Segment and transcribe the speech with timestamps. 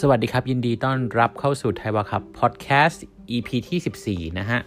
[0.00, 3.04] สวัสดีครับ ยินดีต้อนรับเข้าสู่ไทยวาครับพอดแคสต์
[3.36, 4.60] EP ที่ 14 นะฮะ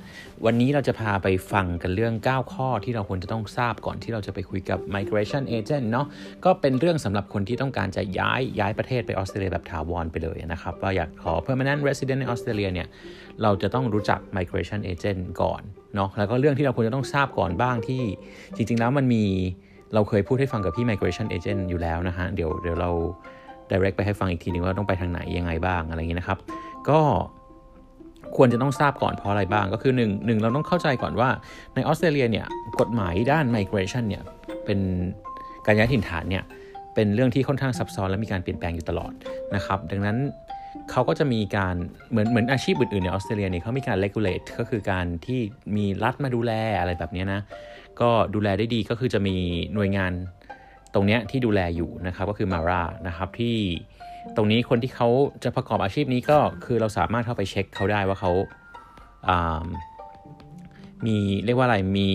[0.46, 6.08] วันนี้เราจะพาไปฟังกันเรื่อง 9 ข้อที่เราควรจะต้องทราบก่อนที่เราจะไปคุยกับ Migration Agent เนาะ
[6.46, 12.88] ก็เป็นเรื่องสำหรับคนที่ต้องการจะย้ายย้ายประเทศไปออสเตรเลียแบบถาวรไปเลยนะครับ ว่าอยากขอ permanent resident ในออสเตรเลียเนี่ย
[13.42, 15.62] เราจะต้องรู้จัก Migration Agent ก่อน
[15.96, 18.04] เนาะแล้วก็เรื่องที่เราควรจะต้องทราบก่อนบ้างที่
[18.56, 19.24] จริง ๆ แล้วมันมี
[19.94, 22.92] เราเคยพูดให้ฟังกับพี่ Migration Agent อยู่แล้วนะฮะเดี๋ยวเดี๋ยวเรา
[23.72, 26.40] direct ไปให้ฟังอีกทีนึงว่าต้องไปทางไหนยังไงบ้างอะไรอย่างนี้นะครับ
[26.90, 27.00] ก็
[28.38, 31.30] ควรจะต้องทราบก่อนเพราะอะไรบ้างก็คือหนึ่งหนึ่งเราต้องเข้าใจก่อนว่า
[31.76, 32.46] ในออสเตรเลียเนี่ย
[32.80, 34.24] กฎหมายด้าน migration เนี่ย
[34.66, 34.80] เป็น
[35.66, 36.44] การย้ายถิ่นฐานเนี่ย
[36.96, 39.12] เป็นเรื่องที่ค่อนข้างซับซ้อนและมีการเปลี่ยนแปลงอยู่ตลอด
[39.56, 40.18] นะครับดังนั้น
[40.92, 41.76] เขาก็จะมีการ
[42.12, 45.40] เหมือนเหมือนอาชีพอื่นๆในออสเตรเลียเนี่ยเขามีการ regulate ก็คือการที่
[45.76, 47.42] มีรัฐมาดูแลอะไรแบบนี้นะ
[48.02, 49.36] ก็ดูแลได้ดีก็คือจะมี
[49.74, 50.12] หน่วยงาน
[50.98, 53.56] รงนี้ที่ดูแลอยู่นะครับก็คือมารานะครับที่
[54.36, 55.10] ตรงนี้คนที่เขา
[55.44, 59.66] จะประกอบอาชีพนี้ก็คือเราสามารถเข้าไปเช็คเขาได้ว่าเขาา
[61.06, 62.10] มีเรียกว่าอะไรมี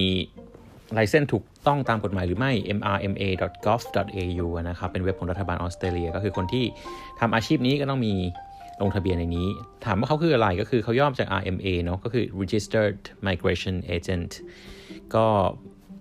[0.94, 6.64] ไลเซนถูกต้องตามกฎหมายหรือไม่ mrma.gov.au นะครับเป็นเว็บของรัฐบาลออสเตรเลีย ก็คือคนที่
[7.20, 8.14] ทำอาชีพนี้ก็ต้องมี
[8.80, 9.48] ลงทะเบียนในนี้
[9.84, 14.32] ถามว่าเขาคืออะไรก็คือเขาย่อมจาก RMA เนาะก็คือ Registered Migration Agent
[15.14, 15.26] ก็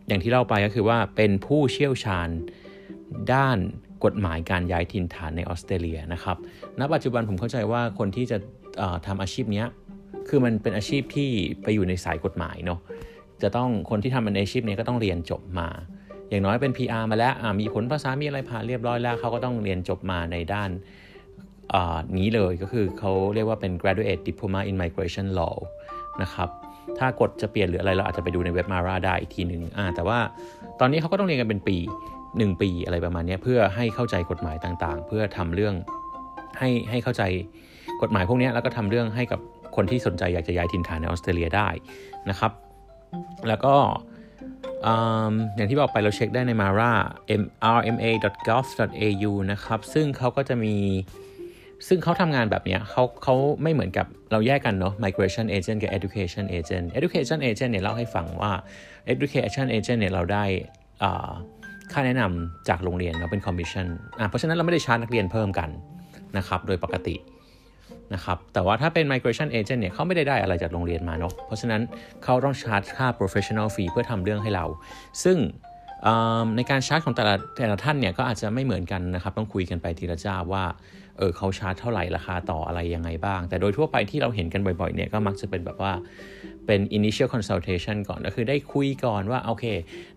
[0.07, 2.29] อย่างที่เล่าไปก็คือว่าเป็นผู้เชี่ยวชาญ
[3.33, 3.57] ด้าน
[4.05, 6.37] กฎหมายการย้ายถิ่นฐานในออสเตรเลียนะครับ
[6.79, 8.37] ณ ปัจจุบันผมเข้าใจว่าคนที่จะ
[9.07, 9.63] ทำอาชีพนี้
[10.27, 11.29] คือมันเป็นอาชีพที่
[11.63, 12.79] ไปอยู่ในสายกฎหมายเนาะ
[13.41, 15.67] จะต้องคนที่ทำอาชีพนี้ก็ต้องเรียนจบมา
[16.29, 20.69] อย่างน้อยเป็น PR มาแล้วมีผลภาษา มีอะไรผ่านเรียบร้อยแล้ว เขาก็ต้องเรียนจบมาในด้าน
[22.17, 25.55] นี้เลยก็คือเขาเรียกว่าเป็น graduate diploma in migration law
[26.21, 26.49] นะครับ
[26.97, 29.61] ถ้ากฎจะเปลี่ยนหรืออะไรเราอาจจะไปดูในเว็บมาราได้อีกทีหนึ่ง
[29.95, 30.19] แต่ว่า
[30.79, 31.77] ตอนนี้เขาก็ต้องเรียนกันเป็นปี
[32.39, 35.75] 1 ปีอะไรประมาณนี้เพื่อให้เข้าใจกฎหมายต่างๆ เพื่อทำเรื่อง
[36.59, 37.23] ให้ให้เข้าใจ
[38.01, 39.39] กฎหมายพวกนี้แล้วก็ทำเรื่องให้กับ
[39.75, 41.67] คนที่สนใจอยากจะย้ายถิ่นฐานในออสเตรเลียได้
[42.29, 42.51] นะครับ
[43.47, 43.75] แล้วก็
[45.55, 46.91] อย่างที่บอกไปเราเช็คได้ใน Mara
[47.77, 50.75] rma.gov.au นะครับ ซึ่งเขาก็จะมี
[51.87, 58.51] ซึ่งเขาทำงานแบบนี้เขาเขาไม่เหมือนกับเราแยกกันเนาะ migration agent กับ education agent education agent เนี่ยเล่าให้ฟังว่า
[59.13, 60.45] education agent เนี่ยเราได้
[61.93, 63.87] ค่าแนะนำจากโรงเรียนเราเป็นคอมมิชชั่น
[64.19, 65.69] อะเพราะฉะนั้นเราไม่ได้ชาร์จนักเรียนเพิ่มกัน
[66.37, 67.15] นะครับโดยปกติ
[68.13, 71.81] นะครับแต่ว่าถ้าเป็น migration agent เนี่ยเขาไม่ได้ได้อะไรจากโรงเรียนมาเนาะเพราะฉะนั้น
[72.23, 74.65] เขาต้องชาร์จค่า professional fee เพื่อทำเรื่องให้เรา
[75.23, 75.37] ซึ่ง
[76.55, 80.63] ในการชาร์จของแต่ละแต่ละท่านเนี่ยก็อาจจะไม่เหมือนกันนะครับ ต้องคุยกันไปทีละเจ้าว่า
[81.17, 85.93] เออเขาชาร์จเท่าไหร่ราคาต่ออะไรยังไงบ้าง แต่โดยทั่วไปที่เราเห็นกันบ่อยๆเนี่ยก็มักจะเป็นแบบว่า
[86.67, 89.65] เป็น initial consultation ก่อนก็คือได้คุยก่อนว่าโอเค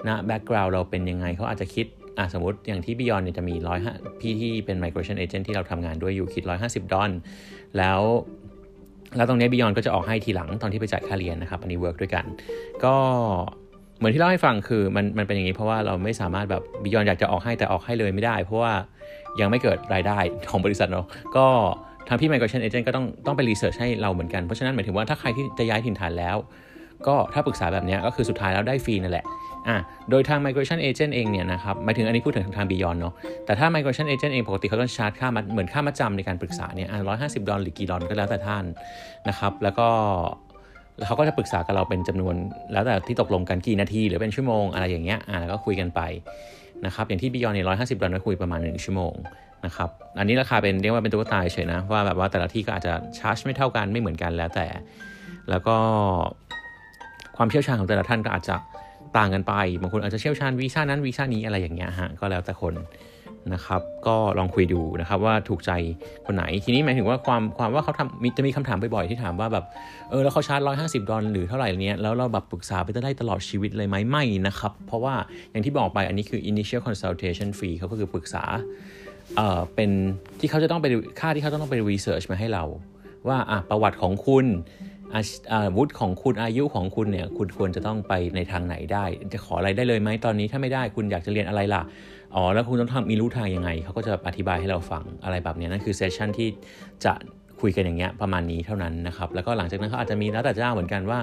[0.06, 1.86] นะ background เราเป็นยังไงเขาอาจจะคิด
[2.18, 7.10] อะสมมติอย่างที่ Beyond เนี่ยจะมีร้อยห้าพี่ที่เป็น migration agent ที่เราทำงานด้วยอยู่คิด 150 ดอล
[7.78, 8.00] แล้ว
[9.16, 12.24] แล้วตรงนี้ Beyond ก็จะออกให้ทีหลังตอนที่ไปจ่ายค่าเรียนนะครับอันนี้ work ด้วยกัน
[12.84, 12.96] ก็
[13.98, 18.72] เหมือนที่เล่าให้ฟังคือมันมันเป็นอย่างนี้เพราะว่าเราไม่สามารถแบบ Beyond อยากจะออกให้แต่ออกให้เลยไม่ได้ เพราะว่า
[19.40, 20.18] ยังไม่เกิดรายได้
[20.50, 21.06] ของบริษัทเนาะ
[21.36, 21.46] ก็
[22.08, 26.36] ทางพี่ Migration Agent ก็ต้องต้องไปรีเสิร์ชให้เราเหมือนกัน เพราะฉะนั้นหมายถึงว่าถ้าใครที่จะย้ายถิ่นฐานแล้ว
[27.06, 29.24] ก็ถ้าปรึกษาแบบนี้ก็คือสุดท้ายแล้วได้ฟรีนั่นแหละ
[29.68, 29.76] อะ
[30.10, 33.14] โดยทาง Migration Agent เองเนี่ยนะครับหมายถึงอันนี้พูดถึงทาง Beyond เนาะ
[33.46, 38.64] แต่ถ้า Migration Agent เองปกติเขาต้องชาร์จค่ามัดเหมือนค่ามัดจำในการปรึกษาเนี่ยร้อยห้าสิบดอลหรือกี่ดอลก็แล้วแต่ท่าน
[39.28, 39.88] นะครับแล้วก็
[40.98, 42.34] แล้วเขาก็จะปรึกษากับเราเป็นจำนวน
[42.72, 46.00] แล้วแต่ที่ตกลงกันกี่นาทีหรือเป็นชั่วโมงอะไรอย่างเงี้ยอ่าแล้วก็คุยกันไป
[46.86, 49.12] นะครับอย่างที่บิยอนเนี่ยร้อยห้าสิบดอลก็คุยประมาณ 1 ชั่วโมง
[49.66, 54.66] นะครับอันนี้ราคาเป็นเรียกว่าเป็นตัวตายเฉยนะว่าแบบว่าแต่ละที่ก็อาจจะชาร์จไม่เท่ากันไม่เหมือนกันแล้วแต่
[55.50, 55.76] แล้วก็
[57.36, 58.56] ความเชี่ยวชาญของแต่ละท่านก็อาจจะ
[59.16, 62.74] ต่างกันไปบางคนอาจจะเชี่ยวชาญวีซ่านั้นวีซ่านี้อะไรอย่างเงี้ยฮะก็แล้วแต่คน
[63.52, 65.70] นะครับ ก็ลองคุยดูนะครับว่าถูกใจ
[66.26, 69.64] คนไหน ทีนี้หมายถึงว่าความความว่าเขาทำมีจะมีคำถามบ่อยๆที่ถามว่าแบบ
[70.10, 75.14] เออแล้วเขาชาร์จร้อยห้าสิบดอลหรือเท่าไหร่เนี้ยแล้วเราแบบปรึกษาไปได้ตลอดชีวิตเลยไหมไม่นะครับ เพราะว่า
[75.50, 78.44] อย่างที่บอกไปอันนี้คือ initial consultation fee เขาก็คือปรึกษา
[79.36, 79.90] เอ่อเป็น
[80.40, 80.86] ที่เขาจะต้องไป
[81.20, 82.64] ค่าที่เขาต้องไป research มาให้เรา
[83.28, 84.46] ว่าอะประวัติของคุณ
[85.76, 91.82] วุฒิของคุณอายุของคุณเนี่ยคุณควรจะต้องไปในทางไหนได้ จะขออะไรได้เลยไหมตอนนี้ถ้าไม่ได้คุณอยากจะเรียนอะไรล่ะ
[92.36, 96.48] อ๋อแล้วคุณต้องทำมีรู้ทางยังไงเขาก็จะอธิบายให้เราฟังอะไรแบบนี้นั่นคือเซสชันที่
[97.04, 97.12] จะ
[97.60, 101.20] คุยกันอย่างเงี้ยประมาณนี้เท่านั้นนะครับแล้วก็หลังจากนั้นเขาอาจจะมีแล้วแต่เจ้าเหมือนกันว่า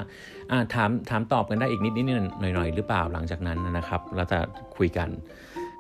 [0.74, 2.06] ถามถามตอบกันได้อีกนิดนิด
[2.40, 4.40] หน่อยหน่อยหรือเปล่าหลังจากนั้นนะครับแล้วแต่
[4.78, 5.10] คุยกัน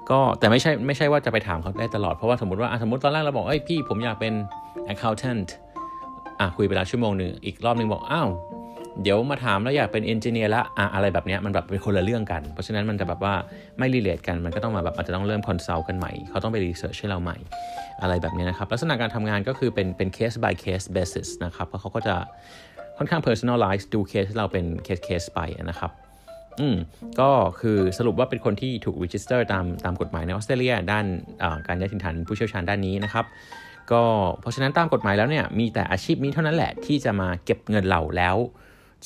[0.09, 4.33] ก็แต่ไม่ใช่ไม่ใช่ว่าจะไปถามเขาได้ตลอดเพราะว่าสมมติว่าสมมติตอนแรกเราบอกเอ้ยพี่ผมอยากเป็น
[4.93, 5.47] accountant
[6.39, 8.29] อะคุยไปแล้วชั่วโมงหนึ่งอีกรอบหนึ่งบอกอ้าว
[9.01, 13.33] เดี๋ยวมาถามแล้วอยากเป็น engineer ละอะอะไรแบบเนี้ยมันแบบเป็นคนละเรื่องกัน เพราะฉะนั้นมันจะแบบว่า
[13.79, 17.37] ไม่ relate กันมันก็ต้องมาแบบอาจจะต้องเริ่ม consult กันใหม่ เขาต้องไป research ให้เราใหม่
[18.01, 22.15] อะไรแบบนี้นะครับ ลักษณะการทำงานก็คือเป็นเป็น case by case basis นะครับเพราะเขาก็จะ
[22.97, 25.39] ค่อนข้าง personalize ดูเคสเราเป็นเคสเคสไป
[25.69, 25.91] นะครับ
[26.59, 26.75] อืม
[27.19, 27.29] ก็
[27.59, 31.05] คือสรุปว่าเป็นคนที่ถูก register ตามตามกฎหมายในออสเตรเลียด้าน
[31.67, 33.25] การย้ายถิ่นฐานผู้เชี่ยวชาญด้านนี้นะครับ
[33.91, 34.03] ก็
[34.41, 38.37] เพราะฉะนั้นตามกฎหมายแล้วเนี่ยมีแต่อาชีพนี้เท่านั้นแหละที่จะมาเก็บเงินเราแล้ว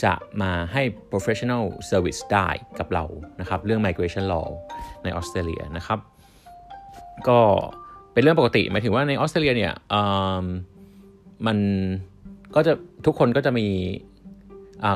[0.03, 0.81] จะมาให้
[1.11, 2.47] professional service ได้
[2.79, 3.03] กับเรา
[3.39, 4.47] นะครับ เรื่อง migration law
[5.03, 5.99] ในออสเตรเลียนะครับ
[7.27, 7.39] ก็
[8.13, 9.73] เป็นเรื่องปกติหมายถึงว่าในออสเตรเลียเนี่ย
[11.47, 11.57] มัน
[12.55, 12.73] ก็จะ
[13.05, 13.67] ทุกคนก็จะมี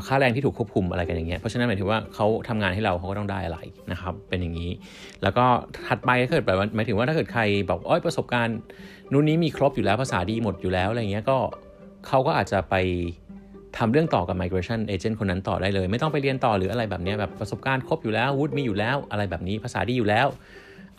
[0.07, 3.59] ค่าแรงที่ถูกควบคุมอะไรกันอย่างเงี้ยเพราะฉะนั้นหมายถึงว่าเขาทำงานให้เราเขาก็ต้องได้อะไร
[3.91, 4.71] นะครับ เป็นอย่างนี้
[5.23, 5.45] แล้วก็
[5.87, 8.57] ถัดไปถ้าเกิดแบบหมายถึงว่าถ้าเกิดใครบอกอ้อยประสบการณ์
[9.11, 11.37] นู้นนี้มีครบอยู่แล้วภาษาดีหมดอยู่แล้วอะไรเงี้ยก็
[12.07, 12.75] เขาก็อาจจะไป
[13.77, 20.27] ทำเรื่องต่อกับ migration agent คนนั้นต่อได้เลย ไม่ต้องไปเรียนต่อหรืออะไรแบบนี้แบบประสบการณ์ครบอยู่แล้ววุฒิมีอยู่แล้ว อะไรแบบนี้ภาษาดีอยู่แล้ว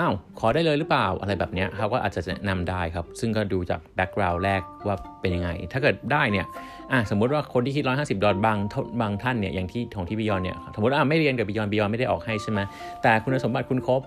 [0.01, 6.47] อ้าวขอได้เลยหรือเปล่าอะไรแบบนี้เขาก็อาจจะแนะนำได้ครับ ซึ่งก็ดูจากแบ็กกราวด์แรกว่าเป็นยังไง ถ้าเกิดได้เนี่ย
[6.93, 8.59] อะสมมติว่าคนที่คิด 150 ดอลบาง
[9.01, 12.61] บางท่านเนี่ยอย่างที่ของที่บิยอนเนี่ยสมมติว่าไม่เรียนกับบิยอนบิยอนไม่ได้ออกให้ใช่ไหม
[13.03, 14.03] แต่คุณสมบัติคุณครบ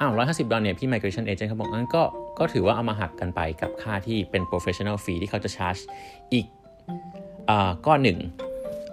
[0.00, 2.02] อ้าว150 ดอลเนี่ยพี่ migration agent เขาบอกงั้นก็
[2.38, 5.82] ก็ถือว่าเอามาหักกันไปกับค่าที่เป็น professional fee ที่เขาจะ charge
[6.32, 6.46] อีก
[7.86, 8.18] ก้อนหนึ่ง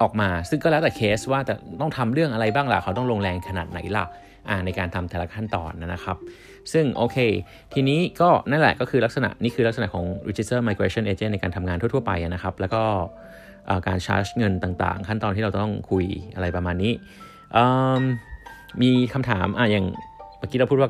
[0.02, 4.06] ออกมา ซึ่งก็แล้วแต่เคสว่าแต่ต้องทำเรื่องอะไรบ้างล่ะเขาต้องลงแรงขนาดไหนล่ะ
[4.66, 6.18] ในการทำแต่ละขั้นตอนนะครับ
[6.74, 7.18] ซึ่งโอเค
[7.74, 12.84] ทีนี้ก็นั่นแหละก็คือลักษณะนี่คือลักษณะของ Register Migration Agent ในการทำงานทั่ว ๆ ไปนะครับ แล้วก็
[13.88, 16.06] การชาร์จเงินต่างๆ ขั้นตอนที่เราต้องคุย
[16.36, 16.94] อะไรประมาณนี้
[18.82, 19.86] มีคำถามอะอย่าง
[20.40, 20.90] เมื่อกี้เราพูดว่า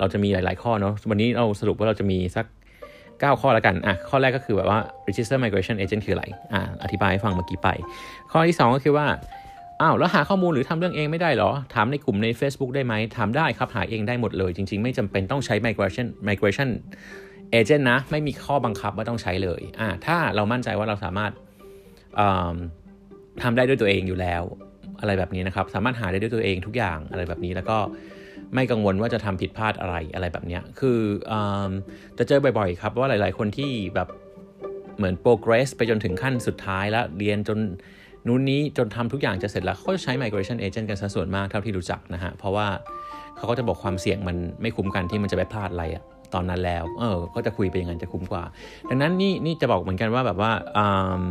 [0.00, 2.46] เราจะมีหลาย ๆ ข้อเนาะวันนี้เราสรุปว่าเราจะมีสัก
[3.22, 4.78] 9 ข้อแล้วกันอะข้อแรกก็คือแบบว่า
[5.08, 7.68] Register Migration Agent คืออะไรอะอธิบายให้ฟังเมื่อกี้ไป
[8.32, 9.06] ข้อที่ 2 ก็คือว่า
[9.80, 16.68] อ้าวแล้วหาข้อมูลหรือทำเรื่องเองไม่ได้หรอ ถามในกลุ่มใน Facebook ได้ไหมถามได้ครับ หาเองได้หมดเลย จริง ๆ ไม่จำเป็นต้องใช้ migration migration
[17.58, 21.32] agent นะ ไม่มีข้อบังคับว่าต้องใช้เลยอ่าถ้าเรามั่นใจว่าเราสามารถ
[23.42, 24.42] ทำได้ด้วยตัวเองอยู่แล้ว
[25.00, 27.78] อะไรแบบนี้นะครับ สามารถหาได้ด้วยตัวเองทุกอย่างอะไรแบบนี้แล้วก็
[28.54, 30.98] ไม่กังวลว่าจะทำผิดพลาดอะไรอะไรแบบนี้คือ
[31.32, 31.34] อ
[32.18, 34.08] จะเจอบ่อยๆ ครับว่าหลายๆ คนที่แบบ
[34.96, 37.58] เหมือน progress ไปจนถึงขั้นสุดท้ายแล้วเรียนจน
[38.26, 42.66] นู้นนี้จนทำทุกอย่างจะเสร็จแล้วเขาจะใช้ migration agent กันซะส่วนมากเท่าที่รู้จักนะฮะ เพราะว่า
[43.36, 46.04] เขาก็จะบอกความเสี่ยงมันไม่คุ้มกันที่มันจะไปพลาดอะไรอะ
[46.34, 48.44] ตอนนั้นแล้ว เออ ก็จะคุยไปอย่างนั้นจะคุ้มกว่า
[48.88, 51.22] ดังนั้นนี่นี่จะบอกเหมือนกันว่าแบบว่าอ่า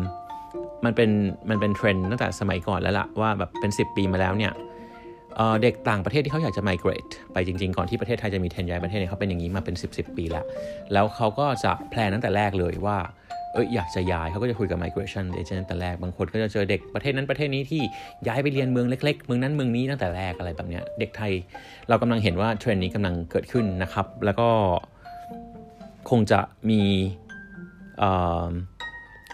[0.86, 1.10] มันเป็น
[1.50, 4.54] มันเป็นเทรนด์ตั้งแต่สมัยก่อนแล้วละว่าแบบเป็น 10 ปีมาแล้วเนี่ย
[5.62, 10.46] เด็กต่างประเทศที่เขาอยากจะ migrate ไปจริง ๆ ก่อนที่ประเทศไทยจะมีเทนย้ายประเทศเนี่ยเขาเป็นอย่างนี้มาเป็น 10 10 ปีแล้ว
[10.94, 12.98] แล้วเขาก็จะแพลนตั้งแต่แรกเลยว่า
[13.54, 17.82] เอออยากจะย้ายเขาก็จะคุยกับ migration agent ตั้งแต่แรก บางคนก็จะเจอเด็กประเทศนั้นประเทศนี้ที่
[18.28, 21.32] ย้ายไปเรียนเมืองเล็กๆ เมืองนั้นเมืองนี้ตั้งแต่แรกอะไรแบบเนี้ย เด็กไทย
[21.90, 24.50] เรากำลังเห็นว่าเทรนด์นี้กำลังเกิดขึ้นนะครับ แล้วก็
[26.10, 26.40] คงจะ
[26.70, 26.82] มี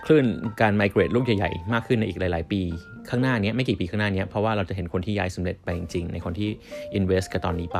[0.05, 0.25] คลื่น
[0.61, 2.61] การ migrate ลูกใหญ่ๆ มากขึ้นในอีกหลาย ๆ ปี
[3.09, 6.49] ข้างหน้านี้ไม่กี่ปีข้างหน้านี้เพราะว่าเราจะเห็นคนที่ย้ายสำเร็จไปจริงๆ ในคนที่
[6.97, 7.79] invest กับตอนนี้ไป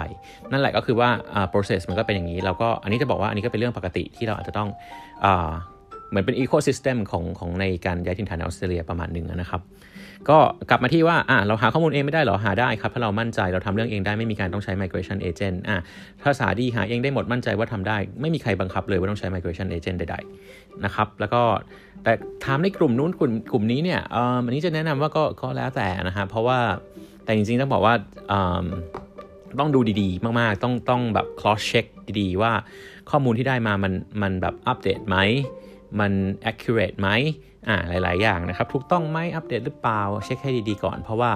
[0.52, 1.10] นั่นแหละก็คือว่า
[1.54, 4.70] process มันก็เป็นอย่างนี้เราก็อันนี้จะบอกว่าอันนี้ก็เป็นเรื่องปกติที่เราอาจจะต้อง
[6.10, 9.62] เหมือนเป็น ecosystem ของของในการย้ายถิ่นฐานในออสเตรเลียประมาณหนึ่งนะครับ
[10.30, 10.40] ก็
[10.70, 15.78] กลับมาที่ว่าอะเราหาข้อมูลเองไม่ได้หรอ หาได้ครับ ถ้าเรามั่นใจเราทำเรื่องเองได้ไม่มีการต้องใช้ migration agent อะ
[16.24, 21.42] ภาษาดีหาเองได้หมดมั่นใจว่าทำได้ ไม่มีใครบังคับเลยว่าต้องใช้ migration agent ใดๆนะครับแล้วก็
[22.04, 22.14] แต่
[22.46, 26.60] ถามในกลุ่มนู้นกลุ่มกลุ่มนี้เนี่ยอันนี้จะแนะนำว่าก็ก็แล้วแต่นะฮะเพราะว่า
[27.24, 27.94] แต่จริงๆต้องบอกว่า
[29.60, 31.86] ต้องดูดีๆ มากๆ ต้องต้องแบบ cross check
[32.20, 32.52] ดีๆ ว่า
[33.10, 35.18] ข้อมูลที่ได้มามันมันแบบอัปเดตไหม
[36.00, 36.12] มัน
[36.50, 37.10] accurate ไหม
[37.68, 41.32] อ่าหลาย ๆ อย่างนะครับ ถูกต้องไหมอัปเดตหรือเปล่าเช็คให้ดี ๆ ก่อน เพราะว่า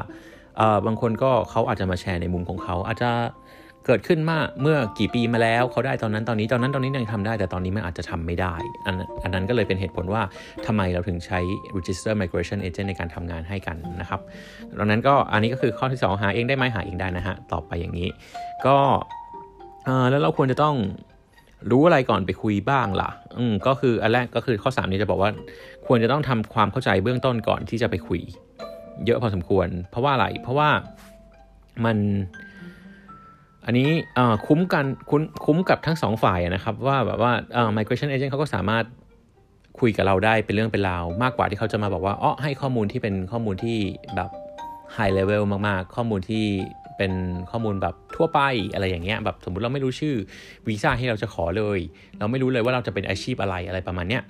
[0.57, 3.11] เออบางคนก็เขาอาจจะมาแชร์ในมุมของเขาอาจจะ
[3.87, 10.21] เกิดขึ้นมาเมื่อกี่ปีมาแล้วเขาได้ตอนนั้นตอนนี้ตอนนั้นตอนนี้ยังทำได้แต่ตอนนี้มันอาจจะทำไม่ได้อันอันนั้นก็เลยเป็นเหตุผลว่า
[10.65, 11.39] ทำไมเราถึงใช้
[11.77, 14.19] register migration agent ในการทำงานให้กันนะครับ
[14.77, 18.09] ดังนั้นก็อันนี้ก็คือข้อที่ 2 หาเองได้ไหมหาเองได้นะฮะต่อไปอย่างนี้
[18.65, 18.77] ก็
[20.09, 20.75] แล้วเราควรจะต้อง
[21.71, 25.29] รู้อะไรก่อนไปคุยบ้างล่ะ อืมก็คืออันแรกก็คือข้อ 3 นี้จะบอกว่า
[25.87, 28.21] ควรจะต้องทำความเข้าใจเบื้องต้นก่อนที่จะไปคุย
[29.05, 30.69] เยอะพอสมควร เพราะว่าอะไร เพราะว่า
[31.85, 31.97] มัน
[33.65, 33.89] อันนี้
[34.47, 37.31] คุ้มกันคุ้มคุ้มกับทั้งสองฝ่ายนะครับ ว่าแบบว่า
[37.75, 38.85] migration agent เขาก็สามารถ
[39.79, 43.77] คุยกับเราได้เป็นเรื่องเป็นราว มากกว่าที่เขาจะมาบอกว่าอ๋อให้ข้อมูลที่เป็นข้อมูลที่
[44.15, 44.29] แบบ
[44.95, 46.45] high level มากๆ ข้อมูลที่
[47.01, 47.19] เป็น
[47.51, 48.39] ข้อมูลแบบทั่วไป
[48.73, 50.15] อะไรอย่างเงี้ยแบบสมมุติเราไม่รู้ชื่อ
[50.67, 51.79] วีซ่าให้เราจะขอเลย
[52.19, 54.23] เราไม่รู้เลยว่าเราจะเป็นอาชีพอะไรอะไรประมาณเนี้ย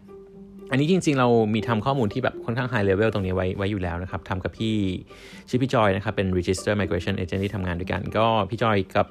[0.72, 4.76] อันนี้จริงๆ เรามีทำข้อมูลที่แบบค่อนข้าง high level ตรงนี้ไว้ไว้อยู่แล้วนะครับทำกับพี่
[5.50, 9.08] ชื่อพี่จอยนะครับ เป็น register migration agent ที่ทำงานด้วยกัน ก็พี่จอยกับ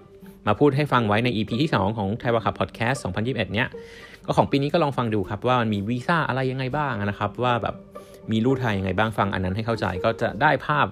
[0.46, 3.68] มาพูดให้ฟังไว้ใน EP ที่ 2 ของไทยวาคับพอดแคสต์2021 เนี้ย
[4.26, 7.74] ก็ของปีนี้ก็ลองฟังดูครับว่ามันมีวีซ่าอะไรยังไงบ้างนะครับ ว่าแบบ
[8.30, 10.86] มีรูทไทยยังไงบ้างฟังอันนั้นให้เข้าใจก็จะได้ภาพ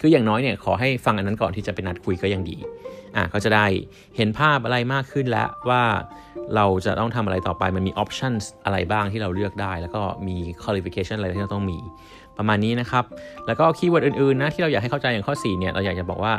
[0.00, 2.56] คืออย่างน้อยเนี่ยขอให้ฟังอันนั้นก่อนที่จะไปนัดคุยก็ยังดี
[3.16, 3.66] อะก็จะได้
[4.16, 5.82] เห็นภาพอะไรมากขึ้นแล้วว่า
[6.54, 8.32] เราจะต้องทำอะไรต่อไปมันมี option
[8.64, 11.78] อะไรบ้างที่เราเลือกได้ แล้วก็มี qualification อะไรที่เราต้องมี
[12.38, 13.04] ประมาณนี้นะครับ
[13.46, 16.34] แล้วก็ keyword อื่นๆนะที่เราอยากให้เข้าใจอย่างข้อ 4 เนี่ย เราอยากจะบอกว่า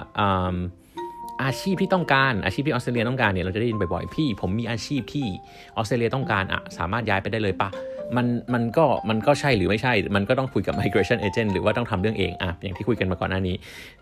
[1.43, 5.27] อาชีพที่ต้องการอาชีพที่ออสเตรเลียต้องการเนี่ยเราจะได้ยินบ่อยๆพี่ ผมมีอาชีพที่
[5.77, 7.69] ออสเตรเลียต้องการอะสามารถย้ายไปได้เลยปะ
[8.15, 13.55] มันมันก็มันก็ใช่หรือไม่ใช่ มันก็ต้องคุยกับ migration agent หรือว่าต้องทำเรื่องเองอะอย่างที่คุยกันมาก่อนหน้านี้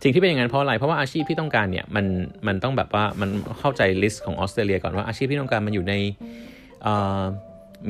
[0.03, 2.05] สิ่งที่เป็นอย่างนั้นเพราะอะไร เพราะว่าอาชีพที่ต้องการเนี่ยมัน
[2.48, 3.29] มันต้องแบบว่ามัน
[3.60, 5.93] เข้าใจ list ของออสเตรเลียก่อนว่าอาชีพที่ต้องการมันอยู่ใน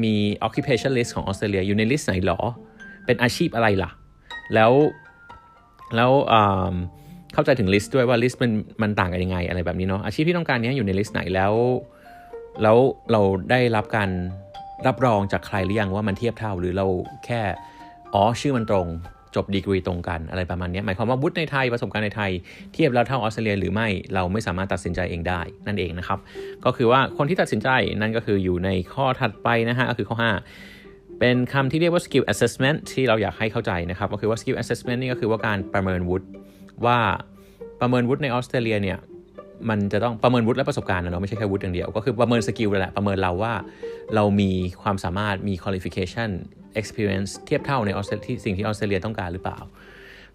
[0.04, 0.14] มี
[0.48, 2.40] occupation list ของออสเตรเลียอยู่ใน list ไหนหรอ
[3.06, 3.90] เป็นอาชีพอะไรล่ะ
[4.54, 4.72] แล้ว
[5.96, 6.12] แล้ว
[7.34, 8.52] เข้าใจถึง list ด้วยว่า list มัน
[8.82, 11.54] มันต่างกันยังไงอะไรแบบนี้เนาะอาชีพที่ต้องการนี้อยู่ใน list ไหนแล้ว
[12.64, 12.78] แล้ว
[13.12, 14.10] เราได้รับการ
[14.88, 16.86] รับรองจากใครหรือยังว่ามันเทียบเท่า หรือเรา
[17.26, 17.42] แค่
[18.14, 18.88] อ๋อชื่อมันตรง
[19.36, 22.32] จบดีกรีตรงกันอะไรประมาณนี้หมายความว่าวุฒิในไทยประสบการณ์ในไทย
[22.74, 26.20] เทียบแล้วเท่าออสเตรเลียหรือไม่เราไม่สามารถตัดสินใจเองได้นั่นเองนะครับ
[26.66, 27.70] ก็คือว่าคนที่ตัดสินใจ
[28.02, 30.18] นั่นก็คืออยู่ในข้อถัดไปนะฮะก็คือข้อ
[30.68, 36.28] 5 เป็นคำที่เรียกว่า skill assessment ที่เราอยากให้เข้าใจนะครับ ก็คือว่า skill assessment นี่ก็คือว่าการประเมินวุฒิ
[36.86, 36.98] ว่า
[37.82, 39.00] ประเมินวุฒิในออสเตรเลียเนี่ย
[39.70, 43.54] มันจะต้องประเมินวุฒิและประสบการณ์นะเนาะไม่ใช่แค่วุฒิอย่างเดียว ก็คือประเมิน skill แหละประเมินเราว่า
[44.16, 44.52] เรามี
[44.82, 46.30] ความสามารถมี qualification
[46.80, 49.60] experience เทียบเท่าในออสเตรเลียสิ่งที่ออสเตรเลียต้องการหรือเปล่า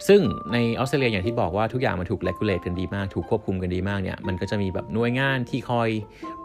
[0.09, 0.21] ซึ่ง
[0.53, 5.89] ในออสเตรเลียอย่างที่บอกว่าทุกอย่างมันถูก regulate กันดีมาก ถูกควบคุมกันดีมากเนี่ยมันก็จะมีแบบหน่วยงานที่คอย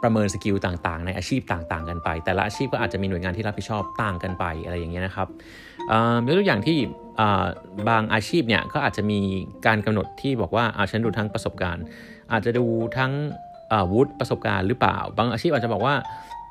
[0.03, 5.27] ประเมิน skill ต่างๆ ในอาชีพต่างๆ กันไป แต่ละอาชีพก็อาจจะมีหน่วยงานที่รับผิดชอบต่างกันไปอะไรอย่างเงี้ยนะครับ
[6.27, 6.77] ยกตัวอย่างที่
[7.89, 9.19] บางอาชีพเนี่ยก็อาจจะมี
[9.65, 11.83] การกำหนดที่บอกว่าอาฉันดูทั้งประสบการณ์
[12.33, 12.65] อาจจะดู
[12.97, 13.11] ทั้ง
[13.91, 15.95] วุฒิประสบการณ์หรือเปล่า บางอาชีพอาจจะบอกว่า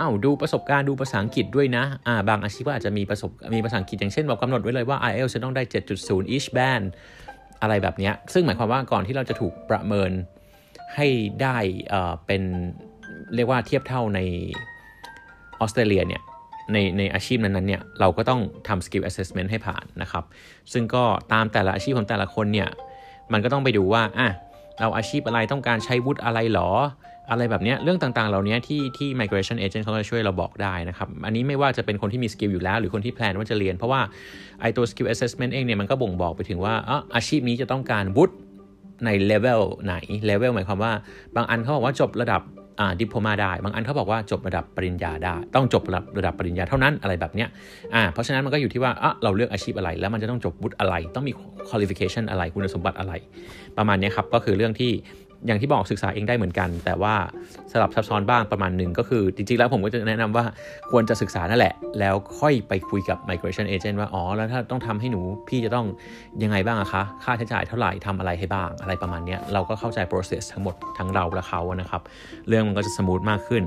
[0.01, 5.63] อ้าวดูประสบการณ์ดูภาษาอังกฤษด้วยนะอ่าบางอาชีพก็อาจจะมีประสบมีภาษาอังกฤษอย่างเช่นบอกกำหนดไว้เลยว่า IELTS จะต้องได้
[5.99, 6.85] 7.0 each band
[7.63, 10.11] อะไรแบบนี้ซึ่งหมายความว่าก่อนที่เราจะถูกประเมิน
[10.95, 11.07] ให้
[11.43, 11.57] ได้
[12.27, 12.43] เป็น
[13.35, 14.21] เรียกว่าเทียบเท่าใน
[15.61, 16.23] ออสเตรเลียเนี่ย
[16.73, 20.25] ในในอาชีพนั้นๆเนี่ยเราก็ต้องทำ skill assessment ให้ผ่านนะครับ
[20.73, 22.69] ซึ่งก็ตามแต่ละอาชีพของแต่ละคนเนี่ย
[23.33, 24.29] มันก็ต้องไปดูว่าอะ
[24.83, 26.71] เราอาชีพอะไรต้องการใช้วุฒิอะไรหรอ
[27.31, 34.01] อะไรแบบนี้เรื่องต่างๆ เหล่านี้ที่ที่ migration agent เขาจะช่วยเราบอกได้นะครับ อันนี้ไม่ว่าจะเป็นคนที่มี skill อยู่แล้ว หรือคนที่ plan ว่าจะเรียน เพราะว่า
[34.61, 38.35] ไอตัว skill assessment เองเนี่ยมันก็บ่งบอกไปถึงว่าออาชีพนี้จะต้องการวุฒิ
[39.05, 39.95] ในเลเวลไหน
[40.27, 40.93] เลเวลหมายความว่า
[41.37, 42.43] บางอันเขาบอกว่าจบระดับ
[43.01, 47.49] dip มาได้ บางอันเขาบอกว่าจบระดับปริญญาได้ ต้องจบระดับระดับปริญญาเท่านั้นอะไรแบบเนี้ย
[47.95, 51.33] อ่าเพราะฉะนั้นมันก็อยู่ที่ว่าอะเราเลือกอาชีพอะไร แล้วมันจะต้องจบวุฒิอะไร ต้องมี
[51.69, 53.13] qualification อะไรคุณสมบัติอะไร
[53.79, 54.93] ประมาณนี้ครับก็คือเรื่องที่
[55.47, 57.15] อย่างที่บอกศึกษาเองได้เหมือนกัน แต่ว่า
[57.73, 60.45] สลับซับซ้อนบ้างประมาณหนึ่งก็คือจริงๆแล้วผมก็จะแนะนำว่า
[60.91, 65.87] ควรจะศึกษานั่นแหละ แล้วค่อยไปคุยกับ migration agent ว่าอ๋อแล้วถ้าต้องทำให้หนูพี่จะต้อง
[66.43, 72.03] ยังไงบ้างอะคะ ค่าใช้จ่ายเท่าไหร่ทำอะไรให้บ้างอะไรประมาณนี้เราก็เข้าใจ process ทั้งหมดทั้งเราและเขานะครับ
[72.49, 73.63] เรื่องมันก็จะสมูทมากขึ้น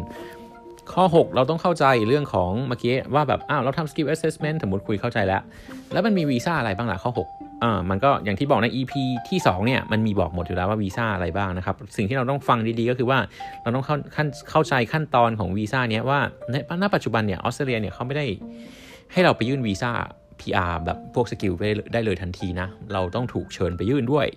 [0.94, 5.42] ข้อ 6 เราต้องเข้าใจเรื่องของเมื่อกี้ว่าแบบ อ้าว เราทำ skill assessment สมมติคุยเข้าใจแล้ว
[5.94, 8.94] แล้วมันมีวีซ่าอะไรบ้างล่ะข้อ 6 อ่ามันก็อย่างที่บอกใน EP
[9.30, 13.20] ที่2เนี่ยมันมีบอกหมดอยู่แล้วว่าวีซ่าอะไรบ้างนะครับ สิ่งที่เราต้องฟังดีๆก็คือว่า
[13.62, 16.20] เราต้องเข้าขั้นเข้าใจขั้นตอนของวีซ่าเนี้ยว่า
[16.52, 18.26] ในณปัจจุบันเนี่ยออสเตรเลียเนี่ยเขาไม่ได้
[19.12, 19.92] ให้เราไปยื่นวีซ่า
[20.40, 21.54] PR แบบพวกสกิล
[21.94, 24.28] ได้เลยทันทีนะ เราต้องถูกเชิญไปยื่นด้วย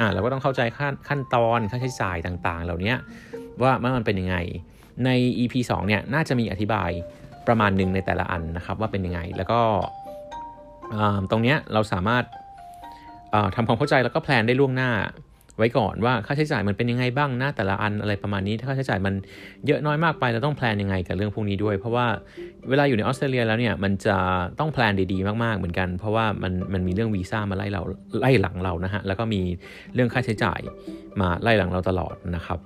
[0.00, 2.94] อ่าเราก็ต้องเข้าใจขั้นขั้นตอนค่าใช้จ่ายต่างๆ เหล่านี้
[3.62, 4.36] ว่ามันเป็นยังไง
[5.04, 6.90] ใน EP 2เนี่ยน่าจะมีอธิบาย
[7.46, 9.60] ประมาณหนึ่งในแต่ละอันนะครับว่าเป็นยังไงแล้วก็
[11.30, 12.24] ตรงนี้เราสามารถ
[13.56, 14.90] ทำความเข้าใจแล้วก็แพลนได้ล่วงหน้า
[15.58, 19.14] ไว้ก่อนว่าค่าใช้จ่ายมันเป็นยังไงบ้างหน้าแต่ละอันอะไรประมาณนี้ ถ้าค่าใช้จ่ายมัน
[19.66, 22.06] เยอะน้อยมากไปเราต้องแพลนยังไงกับเรื่องพวกนี้ด้วย เพราะว่า
[22.68, 24.16] เวลาอยู่ในออสเตรเลียแล้วเนี่ยมันจะ
[24.58, 27.82] ต้องแพลนดีๆมากๆเหมือนกัน เพราะว่ามันมันมีเรื่องวีซ่ามาไล่เรา
[28.20, 29.40] ไล่หลังเรานะฮะแล้วก็มี
[29.94, 30.60] เรื่องค่าใช้จ่าย
[31.20, 32.58] มาไล่หลังเราตลอดนะครับ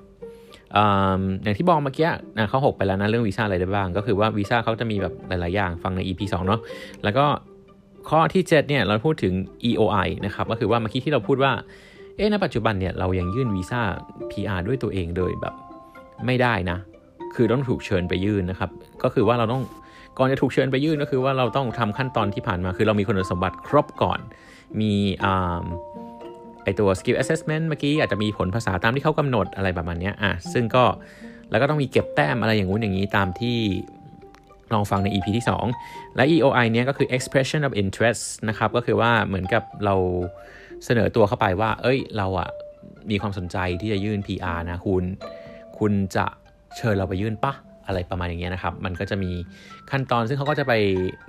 [1.42, 6.60] อย่างที่บอกเมื่อกี้นะเขาหกไปแล้วนะเรื่องวีซ่าอะไรได้บ้าง ก็คือว่าวีซ่าเขาจะมีแบบหลาย ๆ อย่างฟังใน EP 2 เนาะ
[7.04, 7.24] แล้วก็
[8.08, 9.34] ข้อที่7เนี่ยเราพูดถึง
[9.68, 11.52] EOI นะครับก็คือว่าเมื่อกี้ที่เราพูดว่า
[12.16, 13.80] เอ๊ะณปัจจุบันเนี่ยเรายังยื่นวีซ่า
[14.30, 15.54] PR ด้วยตัวเองโดยแบบ
[16.26, 16.78] ไม่ได้นะ
[17.34, 18.70] คือต้องถูกเชิญไปยื่นนะครับ
[19.02, 19.62] ก็คือว่าเราต้อง
[20.18, 24.18] ก่อนจะถูกเชิญไปยื่นก็คือว่าเราต้องทำขั้นตอนที่ผ่านมา คือเรามีคุณสมบัติครบก่อน
[24.80, 24.92] มี
[26.62, 30.84] ไอตัว skill assessment เมื่อกี้อาจจะมีผลภาษาตามที่เขากำหนดอะไรประมาณนี้อะซึ่งก็
[31.50, 33.56] แล้วก็ต้องมีเก็บแต้มอะไรอย่างงู้นอย่างนี้ตามที่
[34.74, 35.46] ลองฟังใน EP ที่
[35.80, 39.94] 2 และ EOI เนี้ยก็คือ expression of interest นะครับ ก็คือว่าเหมือนกับเรา
[40.84, 42.48] เสนอตัวเข้าไปว่า เอ้ย เราอะ
[43.10, 45.04] มีความสนใจที่จะยื่น PR นะคุณ
[45.78, 46.26] คุณจะ
[46.76, 47.54] เชิญเราไปยื่นปะ
[47.86, 49.32] อะไรประมาณอย่างเงี้ยนะครับ มันก็จะมี
[49.90, 50.72] ขั้นตอนซึ่งเขาก็จะไป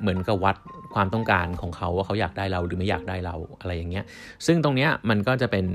[0.01, 0.55] เหมือนกับวัด
[0.93, 4.05] ความต้องการของเขาว่าเขาอยากได้เราหรือไม่อยากได้เราอะไรอย่างเงี้ย
[4.45, 5.65] ซึ่งตรงเนี้ยมันก็จะเป็น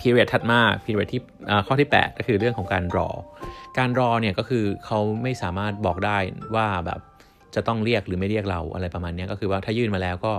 [0.00, 1.20] period ถัดมา period ที่
[1.66, 3.08] ข้อที่ 8 ก็คือเรื่องของการรอ
[3.78, 6.18] การรอเนี่ยก็คือเขาไม่สามารถบอกได้
[6.54, 7.00] ว่าแบบ
[7.54, 10.32] จะต้องเรียกหรือไม่เรียกเราอะไรประมาณนี้ก็คือว่าถ้ายื่นมาแล้วก็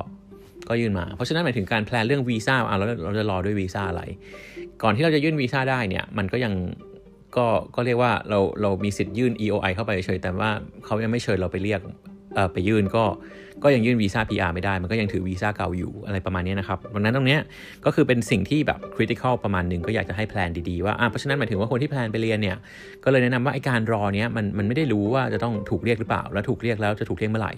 [0.70, 4.04] ก็ยื่นมา เพราะฉะนั้นหมายถึงการแพลนเรื่องวีซ่าอะเราเราจะรอด้วยวีซ่าอะไร
[4.84, 6.54] ก่อนที่เราจะยื่นวีซ่าได้เนี่ยมันก็ยัง
[7.38, 10.52] ก็ก็เรียกว่าเราเรามีสิทธิ์ยื่น EOI เข้าไปเฉยแต่ว่า
[10.86, 11.82] เขายังไม่เชิญเราไปเรียก
[12.54, 13.06] ไปยื่นก็
[13.64, 17.38] ก็ยังยื่นวีซ่า PR ไม่ได้ มันก็ยังถือวีซ่าเก่าอยู่อะไรประมาณนี้นะครับดังนั้นตรงนี้
[17.86, 22.58] ก็คือเป็นสิ่งที่แบบคริติคอลประมาณหนึ่งก็อยากจะให้แพลนดีๆว่าเพราะฉะนั้นหมายถึงว่าคนที่แพลนไปเรียนเนี่ย
[23.04, 27.54] ก็เลยแนะนำว่าไอการรอเนี้ยมันมันไม่ได้รู้ว่าจะต้องถูกเรียกหรือเปล่า แล้วถูกเรียกแล้วจะถูกเรียกเมื่อไหร่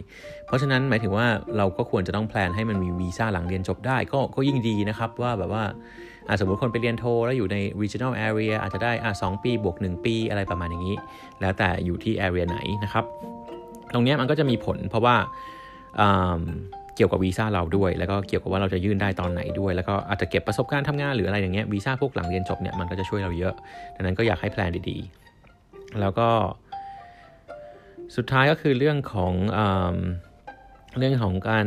[0.48, 5.64] เพราะฉะนั้นหมายถึงว่าเราก็ควรจะต้องแพลนให้มันมีวีซ่าหลังเรียนจบได้ก็ก็ยิ่งดีนะครับว่าแบบว่า
[6.40, 10.96] สมมติคนไปเรียนโทแล้วอยู่ใน regional area อาจจะได้อ่าสปีบวก 1 ปีอะไรประมาณอย่างนี้
[11.42, 13.06] แล้วแต่อยู่ที่ area ไหนนะครับ
[13.94, 15.16] ตรงนี้มันก็จะมีผลเพราะว่า
[16.96, 23.54] เกี่ยวกับวีซ่าเราด้วย แล้วก็เกี่ยวกับว่าเราจะยื่นได้ตอนไหนด้วย แล้วก็อาจจะเก็บประสบการณ์ทำงานหรืออะไรอย่างเงี้ยวีซ่าพวกหลังเรียนจบเนี่ยมันก็จะช่วยเราเยอะ
[23.96, 26.30] ดังนั้นก็อยากให้แพลนดีๆ แล้วก็
[28.16, 29.34] สุดท้ายก็คือเรื่องของ
[30.98, 31.66] เรื่องของการ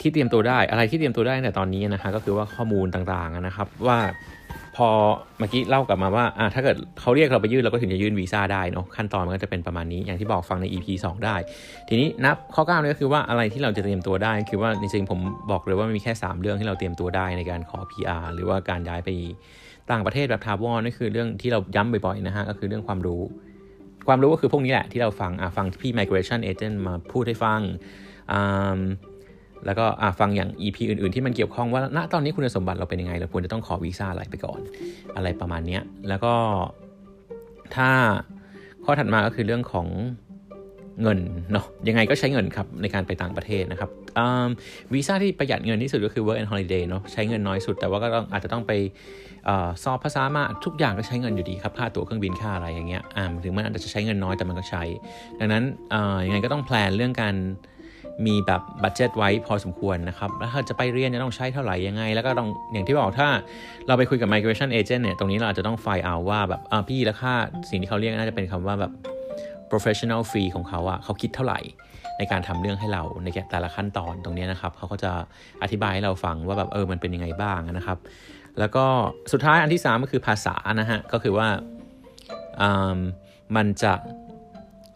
[0.00, 3.98] ที่เตรียมตัวได้อะไรที่เตรียมตัวได้แต่ตอนนี้นะคะก็คือว่าข้อมูลต่างๆนะครับ ว่า
[4.76, 4.90] พอ
[5.38, 11.36] เมื่อกี้เล่ากลับมาว่าอ่าถ้าเกิดเขาเรียกเราไปยื่นเราก็ถึงจะยื่นวีซ่าได้เนาะขั้นตอนมันก็จะเป็นประมาณนี้อย่างที่บอกฟังใน EP 2 ได้
[11.88, 19.10] ทีนี้นับข้อ9เลยก็คือว่าอะไรที่เราจะเตรียมตัวได้ คือว่าจริงๆผมบอกเลยว่ามีแค่ 3 เรื่องที่เราเตรียมตัวได้ในการขอ PR หรือว่าการย้ายไป
[19.90, 23.22] ต่างประเทศแบบทาวอนนั่นคือเรื่องที่เราย้ำบ่อยๆนะฮะก็คือเรื่องความรู้
[24.08, 27.60] ความรู้ก็คือพวกนี้แหละที่เราฟังอะฟังพี่ migration agent มาพูดให้ฟัง
[28.32, 28.80] อ่า
[29.66, 29.86] แล้วก็
[30.20, 34.60] ฟังอย่าง EP อื่นๆ ที่มันเกี่ยวข้องว่าณตอนนี้คุณสมบัติเราเป็นยังไง เราควรจะต้องขอวีซ่าอะไรไปก่อน
[35.16, 36.34] อะไรประมาณนี้แล้วก็
[37.74, 37.88] ถ้า
[38.84, 39.86] ข้อถัดมาก็คือเรื่องของ
[41.02, 41.18] เงิน
[41.52, 43.90] เนาะยังไงก็ใช้เงินครับในการไปต่างประเทศนะครับ
[44.92, 48.72] วีซ่าที่ประหยัดเงินที่สุดก็คือ work and holiday เนาะใช้เงินน้อยสุด แต่ว่าก็ต้องอาจจะต้องไป
[49.48, 49.50] อ
[49.84, 53.02] สอบภาษามาทุกอย่างก็ใช้เงินอยู่ดีครับค่าตั๋วเครื่องบินค่าอะไรอย่างเงี้ย
[53.44, 54.82] ถึงมันอาจจะใช้เงินน้อยแต่มันก็ใช้
[55.40, 55.64] ดังนั้น
[56.26, 57.34] ยังไงก็ต้อง plan เรื่องการ
[58.26, 63.28] มีแบบ budget ไว้พอสมควรนะครับ แล้วถ้าจะไปเรียนจะต้องใช้เท่าไหร่ยังไง แล้วก็ต้องอย่างที่บอกถ้า
[63.86, 67.34] เราไปคุยกับ migration agent เนี่ย ตรงนี้เราอาจจะต้องไฟล์เอาว่าแบบอ่าพี่แล้วค่า
[67.70, 68.92] สิ่งที่เขาเรียกน่าจะเป็นคำว่าแบบ
[69.70, 71.60] professional fee ของเขาอะเขาคิดเท่าไหร่
[72.18, 75.12] ในการทำเรื่องให้เราในแต่ละขั้นตอนตรงนี้นะครับ เขาก็จะ
[75.62, 77.98] อธิบายให้เราฟังว่าแบบเออมันเป็นยังไงบ้างนะครับ
[78.58, 78.84] แล้วก็
[79.32, 81.48] สุดท้ายอันที่ 3 ก็คือภาษานะฮะ ก็คือว่า
[83.56, 83.92] มันจะ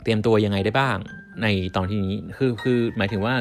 [0.03, 0.97] เตรียมตัวยังไงได้บ้าง
[1.43, 3.35] ในตอนที่นี้คือคือหมายถึงว่า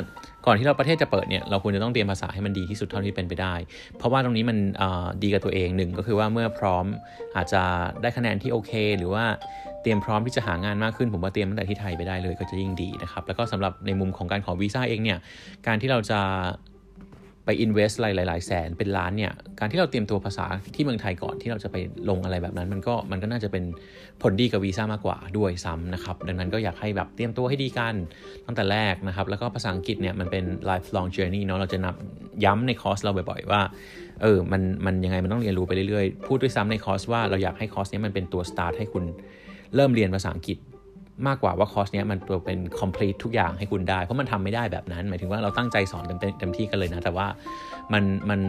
[0.46, 3.56] ก่อนที่เราประเทศจะเปิดเนี่ยเราควรจะต้องเตรียมภาษาให้มันดีที่สุดเท่าที่เป็นไปได้
[3.98, 4.58] เพราะว่าตรงนี้มัน
[5.24, 6.86] ดีกับตัวเองหนึ่งก็คือว่าเมื่อพร้อม
[7.36, 7.62] อาจจะ
[8.02, 9.26] ได้คะแนนที่โอเค หรือว่า
[9.82, 15.20] เตรียมพร้อมที่จะหางานมากขึ้น ผมว่าเตรียมตั้งแต่ที่ไทยไปได้เลยก็จะยิ่งดีนะครับแล้วก็สำหรับในมุมของการขอวีซ่าเองเนี่ย
[15.68, 16.20] การที่เราจะ
[17.50, 21.76] ไป invest หลายๆแสนเป็นล้านเนี่ยการที่เราเตรียมตัวภาษาที่เมืองไทยก่อนที่เราจะไป
[22.10, 23.64] ลงอะไรแบบนั้น มันก็มันก็น่าจะเป็น
[24.22, 27.96] ผลดีกับวีซ่ามากกว่าด้วยซ้ำนะครับดังนั้นก็อยากให้แบบเตรียมตัวให้ดีกัน
[28.46, 31.96] ตั้งแต่แรกนะครับ แล้วก็ภาษาอังกฤษเนี่ยมันเป็น lifelong journey เนาะเราจะเน้น
[32.46, 33.62] ย้ำในคอร์สเราบ่อยๆว่า
[34.22, 39.04] เออมันมันยังไงมันต้องเรียนรู้ไปเรื่อยๆ พูดด้วยซ้ำในคอร์สว่าเราอยากให้คอร์สนี้มันเป็นตัว start ให้คุณ
[39.76, 40.58] เริ่มเรียนภาษาอังกฤษ
[41.28, 47.28] มากกว่าว่าคอร์สเนี้ยมันตัวเป็น complete ทุกอย่างให้คุณได้ เพราะมันทำไม่ได้แบบนั้น หมายถึงว่าเราตั้งใจสอนเต็มเต็มที่กันเลยนะ แต่ว่า
[47.94, 48.40] มันมัน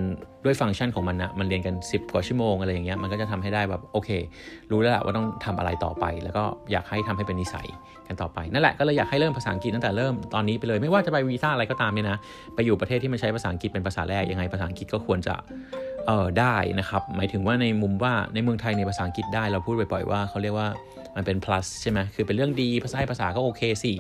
[0.44, 4.10] ด้วยฟังก์ชันของมันนะมันเรียนกัน 10 กว่าชั่วโมงอะไรอย่างเงี้ยมันก็จะทำให้ได้แบบโอเค
[4.70, 7.66] รู้แล้วละว่าต้องทำอะไรต่อไป แล้วก็อยากให้ทำให้เป็นนิสัย
[8.06, 12.18] กันต่อไป นั่นแหละก็เลยอยากให้เริ่มภาษาอังกฤษตั้งแต่เริ่มตอนนี้ไปเลยไม่ว่าจะไปวีซ่าอะไรก็ตามเนี่ยนะ
[12.54, 15.34] ไปอยู่ประเทศที่มันใช้ภาษาอังกฤษเป็นภาษาแรกยังไงภาษาอังกฤษก็ควรจะ
[16.06, 20.68] เออได้นะครับ หมายถึงว่าในมุมว่าในเมืองไทยในภาษาอังกฤษได้เราพูดบ่อยๆว่าเขาเรียกว่า
[21.16, 23.92] มันเป็น plus ใช่ไหมคือเป็นเรื่องดีภาษาภาษาก็โอเคสิ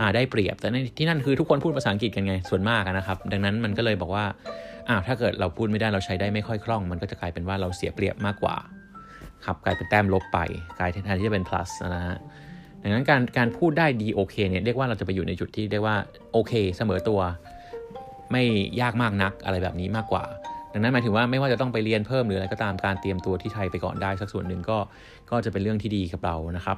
[0.00, 4.24] อ่าได้เปรียบ แต่ในที่นั่นคือทุกคนพูดภาษาอังกฤษกันไงส่วนมากนะครับ ดังนั้นมันก็เลยบอกว่า
[4.88, 8.56] อ่าถ้าเกิดเราพูดไม่ได้เราใช้ได้ไม่ค่อยคล่อง มันก็จะกลายเป็นว่าเราเสียเปรียบมากกว่า
[9.44, 10.38] ครับกลายเป็นแต้มลบไป
[10.78, 12.18] กลายแทนที่จะเป็น plus นะฮะ
[12.82, 15.96] ดังนั้นการการพูดได้ดีโอเคเนี่ยเรียกว่าเราจะไปอยู่ในจุดที่เรียกว่า
[16.32, 17.20] โอเคเสมอตัว
[18.32, 18.42] ไม่
[18.80, 20.24] ยากมากนักอะไรแบบนี้มากกว่า
[20.78, 24.78] ดังนั้นหมายถึงว่าไม่ว่าจะต้องไปเรียนเพิ่มหรืออะไรก็ตามการเตรียมตัวที่ไทยไปก่อนได้สักส่วนหนึ่งก็
[25.30, 26.76] ก็จะเป็นเรื่องที่ดีกับเรานะครับ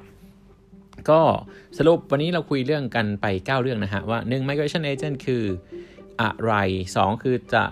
[1.10, 1.20] ก็
[1.78, 5.44] สรุปวันนี้เราคุยเรื่องกันไป 9 เรื่องนะฮะว่า 1 migration agent คือ
[6.20, 6.52] อะไร
[6.94, 7.62] 2 คือจะ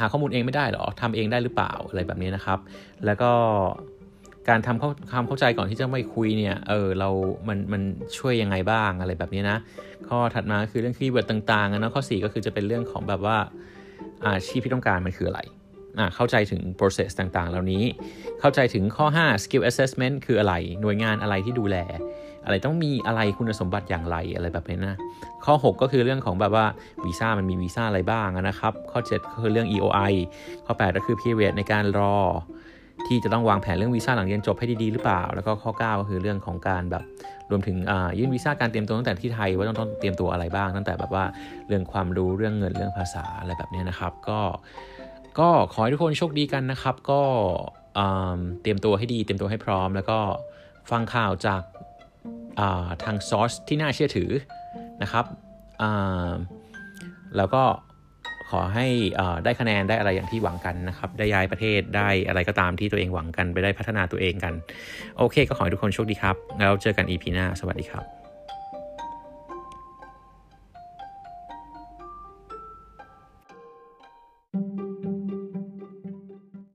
[0.00, 2.58] หาข้อมูลเองไม่ได้หรอทำเองได้หรือเปล่าอะไรแบบนี้นะครับ
[3.06, 3.30] แล้วก็
[4.48, 7.08] การทำข้าความเข้าใจก่อนที่จะไปคุยเนี่ย เออ เรา
[7.48, 7.82] มัน มัน
[8.18, 9.58] ช่วยยังไงบ้างอะไรแบบนี้นะ
[10.08, 13.36] ข้อถัดมาคือเรื่อง keyword ต่างๆนะข้อ 4 ก็คือจะเป็นเรื่องของแบบว่า
[14.24, 15.40] อาชีพที่ต้องการมันคืออะไร
[16.14, 17.84] เข้าใจถึง process ต่างๆ เหล่านี้
[18.40, 21.76] เข้าใจถึงข้อ 5 skill assessment คืออะไร หน่วยงานอะไรที่ดูแล
[22.44, 24.98] อะไรต้องมีอะไรคุณสมบัติอย่างไรอะไรแบบนี้นะ
[25.44, 26.66] ข้อ 6 ก็คือเรื่องของแบบว่า
[27.04, 30.12] วีซ่ามันมีวีซ่าอะไรบ้างนะครับ ข้อ 7 ก็คือเรื่อง EOI
[30.66, 32.16] ข้อ 8 ก็คือ period ในการรอ
[33.06, 37.04] ที่จะต้องวางแผนเรื่องวีซ่าหลังเรียนจบให้ดีๆหรือเปล่า แล้วก็ข้อ 9 ก็คือเรื่องของการแบบ
[37.50, 37.76] รวมถึง
[38.18, 41.24] ยื่นวีซ่าการเตรียมตัวตั้งแต่ที่ไทยว่าต้องต้องเตรียมตัวอะไรบ้าง ตั้งแต่แบบว่า
[41.68, 44.40] เรื่องความรู้เรื่องเงินเรื่องภาษาอะไรแบบนี้นะครับ ก็
[45.40, 47.22] ก็ขอให้ทุกคนโชคดีกันนะครับ ก็
[48.62, 50.18] เตรียมตัวให้ดี เตรียมตัวให้พร้อม แล้วก็
[50.90, 51.62] ฟังข่าวจาก
[53.04, 54.30] ทางซอสที่น่าเชื่อถือ
[55.02, 55.24] นะครับ
[57.36, 57.62] แล้วก็
[58.50, 58.86] ขอให้
[59.44, 64.54] ได้คะแนนได้อะไรอย่างที่หวังกันนะครับ ได้ย้ายประเทศได้อะไรก็ตามที่ตัวเองหวังกันไปได้พัฒนาตัวเองกัน
[65.18, 68.17] โอเค ก็ขอให้ทุกคนโชคดีครับ แล้วเจอกัน EP หน้า สวัสดีครับ